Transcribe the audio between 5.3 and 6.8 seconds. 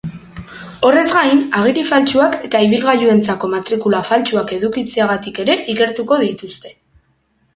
ere ikertuko dituzte.